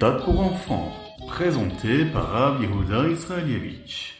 [0.00, 0.92] méthode pour enfants,
[1.28, 4.14] présenté par Rav Israelievich.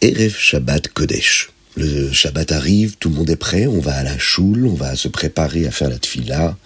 [0.00, 1.50] Erev Shabbat Kodesh.
[1.76, 4.96] Le Shabbat arrive, tout le monde est prêt, on va à la choule, on va
[4.96, 6.56] se préparer à faire la tfila.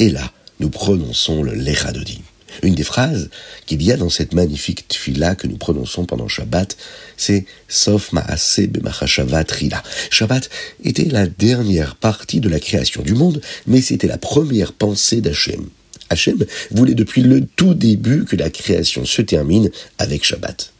[0.00, 2.20] Et là, nous prononçons le Lechadodi.
[2.62, 3.30] Une des phrases
[3.66, 6.76] qu'il y a dans cette magnifique tfila que nous prononçons pendant Shabbat,
[7.16, 9.82] c'est Sof Maase B'machashavat Rila.
[10.10, 10.50] Shabbat
[10.84, 15.68] était la dernière partie de la création du monde, mais c'était la première pensée d'Hachem.
[16.10, 20.72] Hachem voulait depuis le tout début que la création se termine avec Shabbat.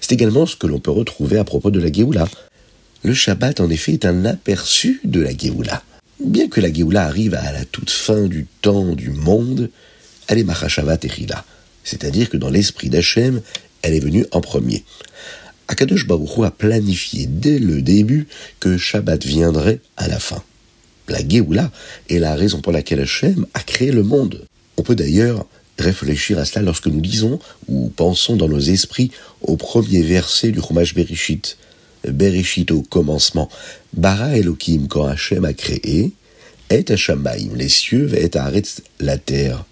[0.00, 2.28] C'est également ce que l'on peut retrouver à propos de la Géoula.
[3.04, 5.82] Le Shabbat, en effet, est un aperçu de la Géoula.
[6.20, 9.70] Bien que la Géoula arrive à la toute fin du temps du monde,
[10.28, 11.44] elle est Machashavat et Chila.
[11.82, 13.42] C'est-à-dire que dans l'esprit d'Hachem,
[13.82, 14.84] elle est venue en premier.
[15.66, 18.28] Akadosh Baruch a planifié dès le début
[18.60, 20.42] que Shabbat viendrait à la fin.
[21.08, 21.72] La Géoula
[22.08, 24.46] est la raison pour laquelle Hachem a créé le monde.
[24.76, 25.46] On peut d'ailleurs
[25.78, 29.10] réfléchir à cela lorsque nous lisons ou pensons dans nos esprits
[29.42, 31.58] au premier verset du Chumash Bereshit.
[32.08, 33.48] Bereshit au commencement.
[33.92, 36.12] Bara Elohim quand Hachem a créé,
[36.70, 39.64] et Hashamaim, les cieux, et Haaretz, la terre.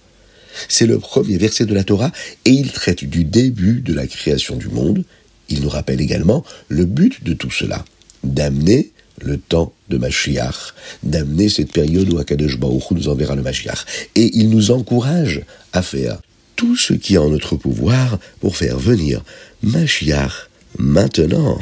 [0.68, 2.12] C'est le premier verset de la Torah
[2.44, 5.04] et il traite du début de la création du monde.
[5.48, 7.84] Il nous rappelle également le but de tout cela,
[8.22, 13.84] d'amener le temps de Mashiach, d'amener cette période où Akadosh Baruch nous enverra le Mashiach.
[14.14, 16.20] Et il nous encourage à faire
[16.56, 19.24] tout ce qui est en notre pouvoir pour faire venir
[19.62, 21.58] Mashiach maintenant.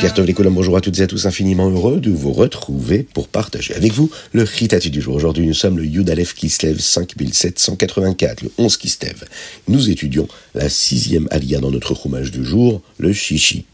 [0.00, 3.74] Bokertov les bonjour à toutes et à tous, infiniment heureux de vous retrouver pour partager
[3.74, 5.14] avec vous le Ritati du jour.
[5.14, 9.24] Aujourd'hui, nous sommes le Yudalef Kislev 5784, le 11 Kislev.
[9.68, 13.66] Nous étudions la sixième alia dans notre roumage du jour, le Shishi.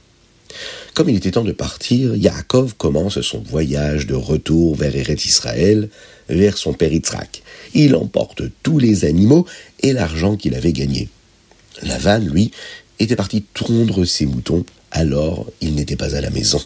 [0.94, 5.91] Comme il était temps de partir, Yaakov commence son voyage de retour vers Eretz Israël,
[6.28, 7.44] vers son père Yitzhak.
[7.72, 9.47] Il emporte tous les animaux
[9.81, 11.09] et l'argent qu'il avait gagné.
[11.82, 12.50] Lavan, lui,
[12.99, 16.61] était parti tondre ses moutons alors il n'était pas à la maison.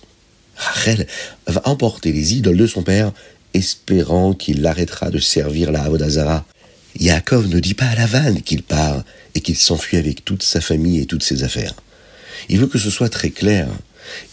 [0.57, 1.07] Rachel
[1.47, 3.13] va emporter les idoles de son père,
[3.55, 6.45] espérant qu'il l'arrêtera de servir la Avodazara.
[6.99, 9.03] Yaakov ne dit pas à la vanne qu'il part
[9.35, 11.75] et qu'il s'enfuit avec toute sa famille et toutes ses affaires.
[12.49, 13.69] Il veut que ce soit très clair.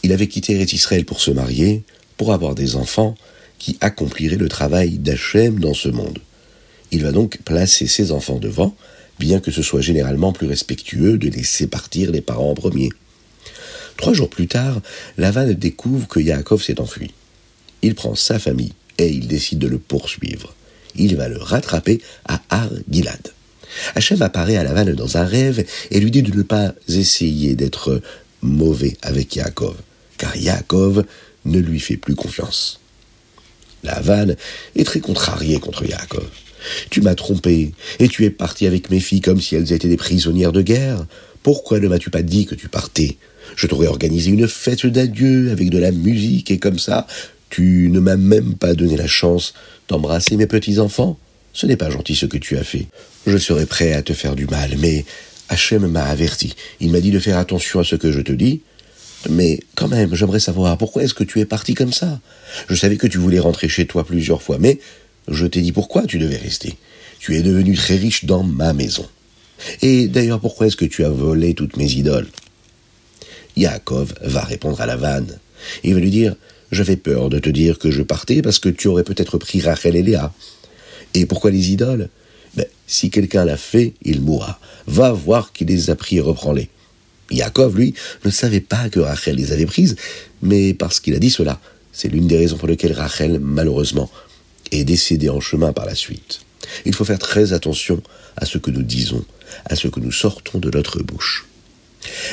[0.03, 1.83] Il avait quitté Eretz Israël pour se marier,
[2.17, 3.15] pour avoir des enfants
[3.57, 6.19] qui accompliraient le travail d'Hachem dans ce monde.
[6.91, 8.75] Il va donc placer ses enfants devant,
[9.19, 12.89] bien que ce soit généralement plus respectueux de laisser partir les parents en premier.
[13.97, 14.79] Trois jours plus tard,
[15.17, 17.13] Lavan découvre que Yaakov s'est enfui.
[17.81, 20.53] Il prend sa famille et il décide de le poursuivre.
[20.95, 23.33] Il va le rattraper à Ar-Gilad.
[23.95, 28.01] Hachem apparaît à Lavan dans un rêve et lui dit de ne pas essayer d'être
[28.41, 29.75] mauvais avec Yaakov,
[30.17, 31.03] car Yaakov
[31.45, 32.79] ne lui fait plus confiance.
[33.83, 34.35] Lavan
[34.75, 36.27] est très contrarié contre Yaakov.
[36.89, 39.97] Tu m'as trompé, et tu es parti avec mes filles comme si elles étaient des
[39.97, 41.05] prisonnières de guerre.
[41.43, 43.17] Pourquoi ne m'as-tu pas dit que tu partais?
[43.55, 47.07] Je t'aurais organisé une fête d'adieu avec de la musique et comme ça,
[47.49, 49.53] tu ne m'as même pas donné la chance
[49.87, 51.17] d'embrasser mes petits-enfants.
[51.53, 52.87] Ce n'est pas gentil ce que tu as fait.
[53.25, 55.05] Je serais prêt à te faire du mal, mais
[55.49, 56.55] Hachem m'a averti.
[56.79, 58.61] Il m'a dit de faire attention à ce que je te dis.
[59.29, 62.19] Mais quand même, j'aimerais savoir pourquoi est-ce que tu es parti comme ça?
[62.69, 64.79] Je savais que tu voulais rentrer chez toi plusieurs fois, mais
[65.27, 66.77] je t'ai dit pourquoi tu devais rester.
[67.19, 69.05] Tu es devenu très riche dans ma maison.
[69.81, 72.27] Et d'ailleurs, pourquoi est-ce que tu as volé toutes mes idoles?
[73.55, 75.39] Yaakov va répondre à la vanne.
[75.83, 76.35] Il va lui dire
[76.71, 79.95] J'avais peur de te dire que je partais parce que tu aurais peut-être pris Rachel
[79.95, 80.31] et Léa.
[81.13, 82.09] Et pourquoi les idoles?
[82.55, 84.59] Ben, Si quelqu'un l'a fait, il mourra.
[84.85, 86.69] Va voir qui les a pris et reprends-les.
[87.31, 87.93] Yaakov, lui,
[88.23, 89.95] ne savait pas que Rachel les avait prises,
[90.41, 91.59] mais parce qu'il a dit cela.
[91.91, 94.09] C'est l'une des raisons pour lesquelles Rachel, malheureusement,
[94.71, 96.41] est décédée en chemin par la suite.
[96.85, 98.01] Il faut faire très attention
[98.35, 99.23] à ce que nous disons,
[99.65, 101.45] à ce que nous sortons de notre bouche.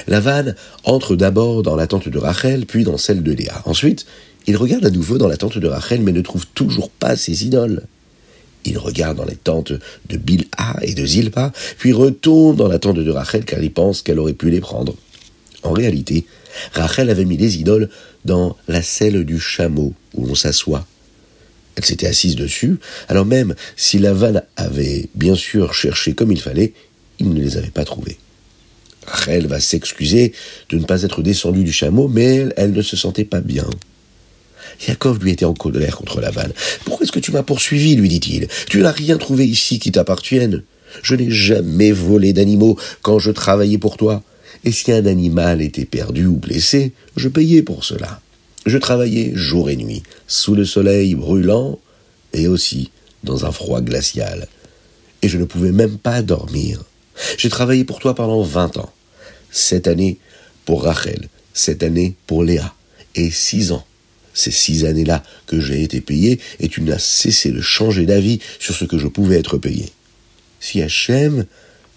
[0.07, 0.55] Lavan
[0.85, 3.63] entre d'abord dans la tente de Rachel, puis dans celle de Léa.
[3.65, 4.07] Ensuite,
[4.47, 7.45] il regarde à nouveau dans la tente de Rachel, mais ne trouve toujours pas ses
[7.45, 7.83] idoles.
[8.65, 12.99] Il regarde dans les tentes de Bilha et de Zilpa, puis retourne dans la tente
[12.99, 14.95] de Rachel car il pense qu'elle aurait pu les prendre.
[15.63, 16.27] En réalité,
[16.73, 17.89] Rachel avait mis les idoles
[18.25, 20.87] dans la selle du chameau où l'on s'assoit.
[21.77, 22.77] Elle s'était assise dessus,
[23.09, 26.73] alors même si Lavan avait bien sûr cherché comme il fallait,
[27.19, 28.19] il ne les avait pas trouvées.
[29.07, 30.33] Rachel va s'excuser
[30.71, 33.67] de ne pas être descendue du chameau, mais elle, ne se sentait pas bien.
[34.89, 36.53] Yaakov lui était en colère contre Laval.
[36.85, 38.49] Pourquoi est-ce que tu m'as poursuivi lui dit-il.
[38.69, 40.63] Tu n'as rien trouvé ici qui t'appartienne.
[41.03, 44.23] Je n'ai jamais volé d'animaux quand je travaillais pour toi.
[44.65, 48.21] Et si un animal était perdu ou blessé, je payais pour cela.
[48.67, 51.79] Je travaillais jour et nuit, sous le soleil brûlant
[52.33, 52.91] et aussi
[53.23, 54.49] dans un froid glacial.
[55.23, 56.83] Et je ne pouvais même pas dormir.
[57.39, 58.93] J'ai travaillé pour toi pendant vingt ans.
[59.51, 60.19] Cette année
[60.65, 62.75] pour Rachel, cette année pour Léa,
[63.15, 63.85] et six ans.
[64.33, 68.75] Ces six années-là que j'ai été payé, et tu n'as cessé de changer d'avis sur
[68.75, 69.93] ce que je pouvais être payé.
[70.59, 71.45] Si Hachem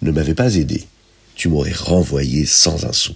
[0.02, 0.84] ne m'avait pas aidé,
[1.34, 3.14] tu m'aurais renvoyé sans un sou.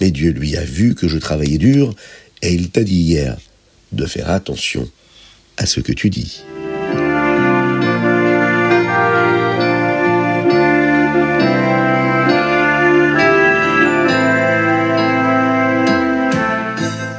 [0.00, 1.94] Mais Dieu lui a vu que je travaillais dur,
[2.42, 3.38] et il t'a dit hier
[3.92, 4.88] de faire attention
[5.56, 6.42] à ce que tu dis.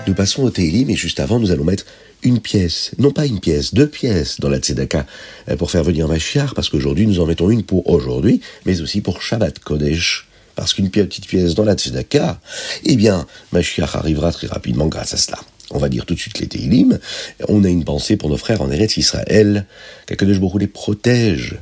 [0.05, 1.85] Nous passons au Teilim mais juste avant, nous allons mettre
[2.23, 5.05] une pièce, non pas une pièce, deux pièces dans la Tzedaka
[5.49, 9.01] euh, pour faire venir Mashiach, parce qu'aujourd'hui nous en mettons une pour aujourd'hui, mais aussi
[9.01, 10.27] pour Shabbat Kodesh.
[10.55, 12.39] Parce qu'une petite pièce dans la Tzedaka,
[12.85, 15.39] eh bien, Mashiach arrivera très rapidement grâce à cela.
[15.71, 16.99] On va dire tout de suite les Teilim.
[17.47, 19.65] On a une pensée pour nos frères en Eretz Israël,
[20.05, 21.57] qu'Akadosh Baruch les protège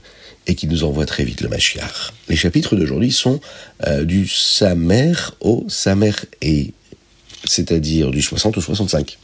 [0.47, 2.11] et qui nous envoie très vite le Mashiach.
[2.27, 3.39] Les chapitres d'aujourd'hui sont
[3.87, 6.11] euh, du Samer au Samer
[6.41, 6.73] et
[7.45, 9.17] c'est-à-dire du 60 au 65.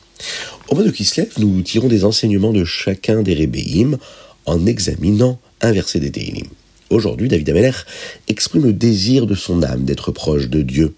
[0.70, 3.98] Au mois de Kislev, nous tirons des enseignements de chacun des Rébéim
[4.46, 6.48] en examinant un verset des Teilim.
[6.90, 7.72] Aujourd'hui, David Ameler
[8.30, 10.96] exprime le désir de son âme d'être proche de Dieu.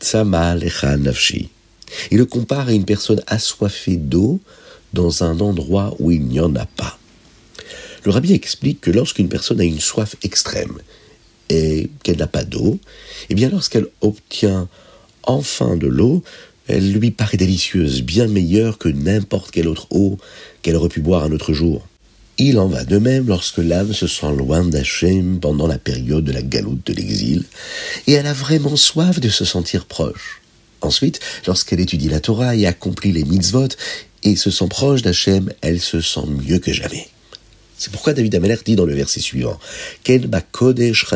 [0.00, 0.54] Tsama
[0.98, 1.48] nafshi.
[2.12, 4.40] Il le compare à une personne assoiffée d'eau
[4.92, 6.98] dans un endroit où il n'y en a pas.
[8.04, 10.78] Le rabbi explique que lorsqu'une personne a une soif extrême
[11.48, 12.78] et qu'elle n'a pas d'eau,
[13.28, 14.68] eh bien lorsqu'elle obtient
[15.24, 16.22] enfin de l'eau,
[16.68, 20.18] elle lui paraît délicieuse, bien meilleure que n'importe quelle autre eau
[20.62, 21.84] qu'elle aurait pu boire un autre jour.
[22.38, 26.32] Il en va de même lorsque l'âme se sent loin d'Hachem pendant la période de
[26.32, 27.44] la galoute de l'exil,
[28.06, 30.42] et elle a vraiment soif de se sentir proche.
[30.82, 33.68] Ensuite, lorsqu'elle étudie la Torah et accomplit les mitzvot,
[34.22, 37.08] et se sent proche d'Hachem, elle se sent mieux que jamais.
[37.78, 39.58] C'est pourquoi David Ameller dit dans le verset suivant,
[40.04, 41.06] Ken kodesh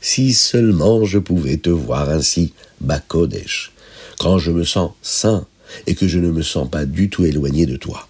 [0.00, 3.72] Si seulement je pouvais te voir ainsi, Bakodesh
[4.18, 5.46] quand je me sens saint
[5.86, 8.08] et que je ne me sens pas du tout éloigné de toi.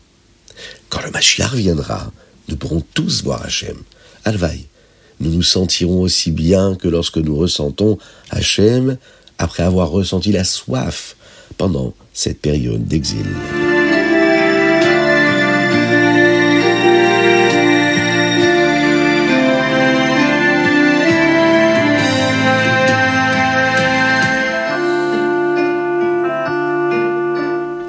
[0.89, 2.13] Quand le Mashiach viendra,
[2.49, 3.77] nous pourrons tous voir Hachem.
[4.25, 4.67] Alvaï,
[5.21, 7.99] nous nous sentirons aussi bien que lorsque nous ressentons
[8.31, 8.99] Hachem
[9.39, 11.17] après avoir ressenti la soif
[11.57, 13.27] pendant cette période d'exil.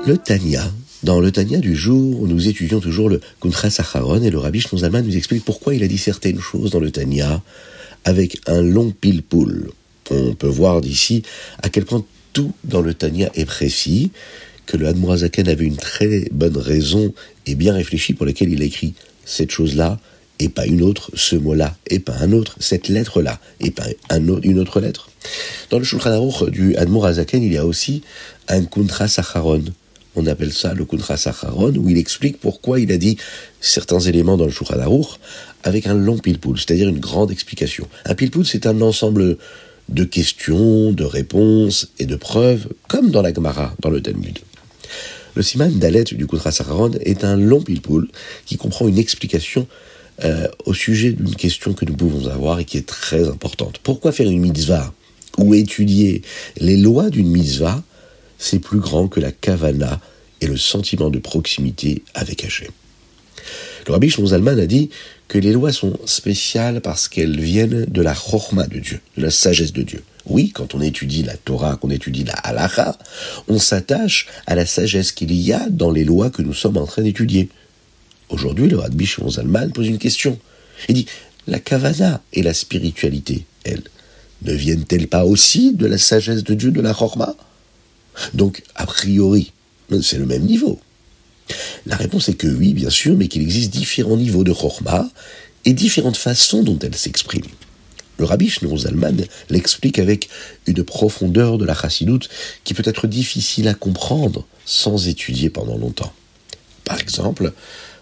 [0.06, 0.64] Le Tanya.
[1.04, 5.04] Dans le Tanya du jour, nous étudions toujours le Kuntra Sacharon et le Rabbi Shnozalman
[5.06, 7.44] nous explique pourquoi il a dit certaines choses dans le Tanya
[8.04, 9.70] avec un long pile-poule.
[10.10, 11.22] On peut voir d'ici
[11.62, 12.04] à quel point
[12.34, 14.10] tout dans le Tanya est précis,
[14.66, 17.14] que le Hadmorazaken avait une très bonne raison
[17.46, 20.00] et bien réfléchie pour laquelle il a écrit cette chose-là
[20.40, 24.60] et pas une autre, ce mot-là et pas un autre, cette lettre-là et pas une
[24.60, 25.10] autre lettre.
[25.70, 28.02] Dans le Shulchan Aruch du Hadmorazaken, il y a aussi
[28.48, 29.64] un Kuntra Sacharon,
[30.18, 33.18] on appelle ça le Kuntra Sacharon, où il explique pourquoi il a dit
[33.62, 34.76] certains éléments dans le Shulchan
[35.64, 37.88] avec un long pilpoul, c'est-à-dire une grande explication.
[38.06, 39.38] Un pilpoul, c'est un ensemble
[39.90, 44.40] de questions, de réponses et de preuves, comme dans la Gemara, dans le Talmud.
[45.36, 48.10] Le Siman Dalet du Kuntra Sacharon est un long pilpoul
[48.48, 49.68] qui comprend une explication
[50.24, 53.80] euh, au sujet d'une question que nous pouvons avoir et qui est très importante.
[53.84, 54.92] Pourquoi faire une mitzvah
[55.38, 56.24] ou étudier
[56.60, 57.84] les lois d'une mitzvah
[58.38, 60.00] c'est plus grand que la kavana
[60.42, 62.70] et le sentiment de proximité avec Hachem.
[63.88, 64.90] Le rabbi Zalman a dit
[65.28, 69.32] que les lois sont spéciales parce qu'elles viennent de la chorma de Dieu, de la
[69.32, 70.04] sagesse de Dieu.
[70.26, 72.98] Oui, quand on étudie la Torah, qu'on étudie la halacha,
[73.48, 76.86] on s'attache à la sagesse qu'il y a dans les lois que nous sommes en
[76.86, 77.50] train d'étudier.
[78.30, 80.38] Aujourd'hui, le rabbi Zalman pose une question.
[80.90, 81.06] Il dit,
[81.48, 83.84] la kavana et la spiritualité, elles,
[84.44, 87.36] ne viennent-elles pas aussi de la sagesse de Dieu, de la chorma?
[88.34, 89.52] Donc, a priori,
[90.02, 90.80] c'est le même niveau.
[91.86, 95.10] La réponse est que oui, bien sûr, mais qu'il existe différents niveaux de Chorma
[95.66, 97.46] et différentes façons dont elle s'exprime.
[98.18, 100.28] Le rabbi Shneur Zalman l'explique avec
[100.66, 102.30] une profondeur de la chassidoute
[102.64, 106.12] qui peut être difficile à comprendre sans étudier pendant longtemps.
[106.84, 107.54] Par exemple,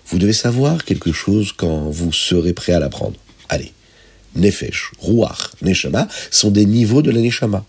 [0.07, 3.17] vous devez savoir quelque chose quand vous serez prêt à l'apprendre.
[3.49, 3.73] Allez,
[4.35, 7.65] Nefesh, Ruach, Neshama sont des niveaux de la Neshama.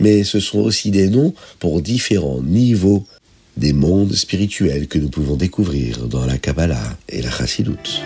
[0.00, 3.04] Mais ce sont aussi des noms pour différents niveaux
[3.56, 8.02] des mondes spirituels que nous pouvons découvrir dans la Kabbalah et la Chassidut.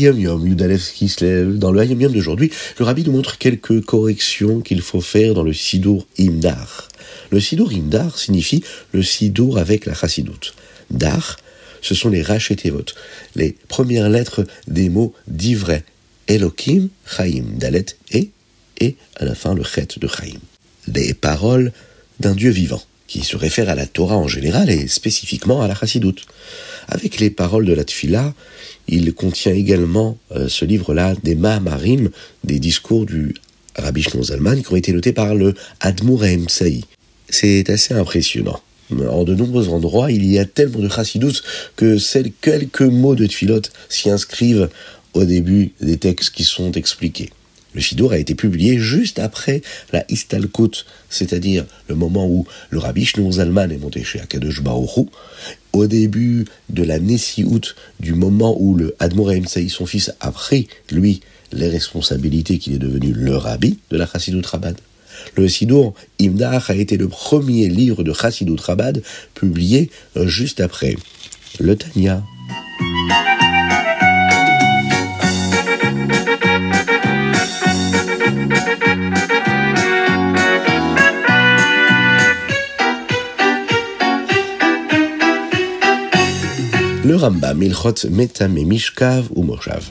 [0.00, 0.54] Yom.
[0.54, 5.42] Dans le Hayom Yom d'aujourd'hui, le rabbi nous montre quelques corrections qu'il faut faire dans
[5.42, 6.88] le Sidour Imdar.
[7.30, 10.54] Le Sidour Imdar signifie le Sidour avec la Chassidut.
[10.90, 11.36] Dar,
[11.82, 12.84] ce sont les Rachetevot,
[13.36, 15.82] les premières lettres des mots d'Ivray.
[16.28, 18.30] Elohim, Chaim, Dalet, et,
[18.78, 20.38] et à la fin le Chet de Chaim.
[20.86, 21.72] Les paroles
[22.20, 25.74] d'un Dieu vivant, qui se réfèrent à la Torah en général et spécifiquement à la
[25.74, 26.14] Chassidut.
[26.86, 28.32] Avec les paroles de la Tfila,
[28.86, 32.10] il contient également euh, ce livre-là des Mahamarim,
[32.44, 33.34] des discours du
[33.74, 36.84] Rabbi Shlomo Zalman qui ont été notés par le Admour Saï.
[37.28, 38.60] C'est assez impressionnant.
[38.92, 41.42] En de nombreux endroits, il y a tellement de chassidut
[41.74, 44.68] que ces quelques mots de tfilot s'y inscrivent
[45.14, 47.30] au début des textes qui sont expliqués.
[47.72, 49.62] Le Sidour a été publié juste après
[49.92, 55.06] la Istalkut, c'est-à-dire le moment où le rabbi Shlomo Zalman est monté chez Akadosh Baruch
[55.72, 60.68] au début de la Nessiout, du moment où le Admor Saï, son fils, a pris,
[60.90, 61.20] lui,
[61.52, 64.76] les responsabilités qu'il est devenu le rabbi de la Chassidut Rabad.
[65.36, 69.02] Le Sidour Imdar a été le premier livre de Chassidut Rabad
[69.34, 70.96] publié juste après
[71.58, 72.24] le Tanya.
[87.02, 89.90] Le Rambam, Milchot, Metam et Mishkav ou Moshav.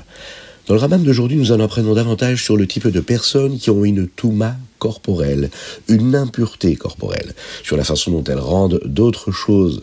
[0.67, 3.83] Dans le Rambam d'aujourd'hui, nous en apprenons davantage sur le type de personnes qui ont
[3.83, 5.49] une touma corporelle,
[5.87, 9.81] une impureté corporelle, sur la façon dont elles rendent d'autres choses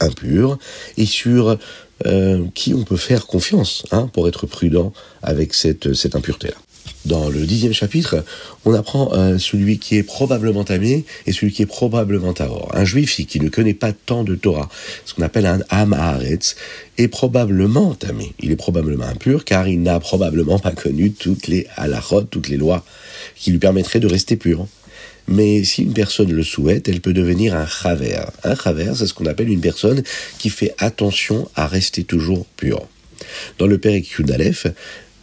[0.00, 0.58] impures
[0.96, 1.56] et sur
[2.06, 4.92] euh, qui on peut faire confiance hein, pour être prudent
[5.22, 6.56] avec cette, cette impureté-là.
[7.04, 8.24] Dans le dixième chapitre,
[8.64, 12.70] on apprend euh, celui qui est probablement tamé et celui qui est probablement tahor.
[12.74, 14.68] Un juif qui ne connaît pas tant de Torah,
[15.04, 15.96] ce qu'on appelle un am
[16.98, 18.34] est probablement tamé.
[18.38, 22.56] Il est probablement impur car il n'a probablement pas connu toutes les halachot, toutes les
[22.56, 22.84] lois
[23.34, 24.68] qui lui permettraient de rester pur.
[25.26, 28.16] Mais si une personne le souhaite, elle peut devenir un chaver.
[28.44, 30.02] Un chaver, c'est ce qu'on appelle une personne
[30.38, 32.86] qui fait attention à rester toujours pur.
[33.58, 34.66] Dans le Père Yudalef,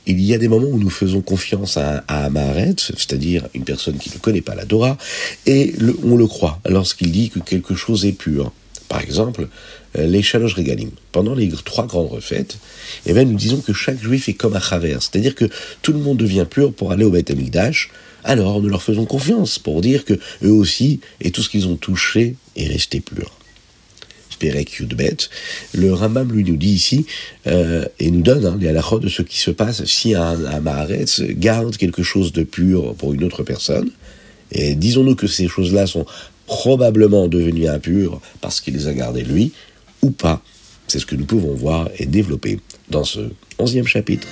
[0.09, 2.29] il y a des moments où nous faisons confiance à, à
[2.77, 4.97] c'est-à-dire une personne qui ne connaît pas la Torah,
[5.45, 5.73] et
[6.03, 8.51] on le croit lorsqu'il dit que quelque chose est pur.
[8.87, 9.47] Par exemple,
[9.97, 10.89] euh, les Shalosh Regalim.
[11.11, 12.57] Pendant les trois grandes refaites,
[13.05, 15.45] eh bien, nous disons que chaque juif est comme un travers, c'est-à-dire que
[15.81, 17.91] tout le monde devient pur pour aller au Beth Amikdash,
[18.23, 20.13] alors nous leur faisons confiance pour dire que
[20.43, 23.38] eux aussi, et tout ce qu'ils ont touché, est resté pur.
[24.39, 25.17] Perek Yudbet,
[25.74, 27.05] le Rambam lui nous dit ici,
[27.48, 30.60] euh, et nous donne hein, les halachot de ce qui se passe si un, un
[30.60, 33.91] Maharetz garde quelque chose de pur pour une autre personne,
[34.51, 36.05] et disons-nous que ces choses-là sont
[36.48, 39.51] probablement devenues impures parce qu'il les a gardées lui,
[40.01, 40.41] ou pas.
[40.88, 43.19] C'est ce que nous pouvons voir et développer dans ce
[43.60, 44.27] onzième chapitre.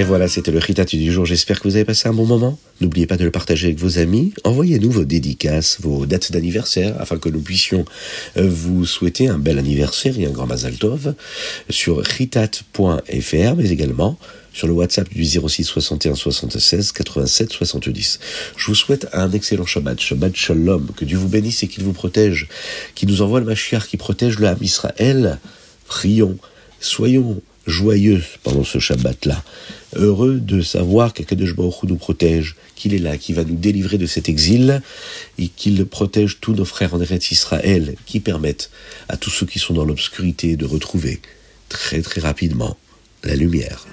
[0.00, 1.26] Et voilà, c'était le Ritatu du jour.
[1.26, 2.58] J'espère que vous avez passé un bon moment.
[2.80, 4.32] N'oubliez pas de le partager avec vos amis.
[4.44, 7.84] Envoyez-nous vos dédicaces, vos dates d'anniversaire, afin que nous puissions
[8.38, 11.14] euh, vous souhaiter un bel anniversaire et un grand Mazal Tov
[11.68, 14.18] sur ritat.fr, mais également
[14.54, 18.20] sur le WhatsApp du 06 61 76 87 70.
[18.56, 21.92] Je vous souhaite un excellent Shabbat, Shabbat Shalom, que Dieu vous bénisse et qu'il vous
[21.92, 22.48] protège,
[22.94, 25.38] qu'il nous envoie le Mashiach, qui protège le Ham Israël.
[25.86, 26.38] Prions,
[26.80, 29.42] soyons joyeux pendant ce Shabbat-là,
[29.94, 34.06] heureux de savoir qu'Akadosh Baruch nous protège, qu'il est là, qu'il va nous délivrer de
[34.06, 34.82] cet exil,
[35.38, 38.70] et qu'il protège tous nos frères en Eretz Israël, qui permettent
[39.08, 41.20] à tous ceux qui sont dans l'obscurité de retrouver
[41.68, 42.76] très très rapidement
[43.24, 43.86] la lumière.